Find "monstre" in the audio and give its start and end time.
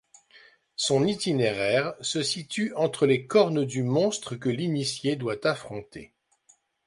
3.83-4.33